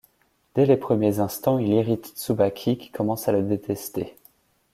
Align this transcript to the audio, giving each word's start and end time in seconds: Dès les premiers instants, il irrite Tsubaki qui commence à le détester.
Dès 0.55 0.65
les 0.65 0.77
premiers 0.77 1.19
instants, 1.19 1.59
il 1.59 1.73
irrite 1.73 2.13
Tsubaki 2.15 2.75
qui 2.75 2.89
commence 2.89 3.27
à 3.27 3.31
le 3.33 3.43
détester. 3.43 4.17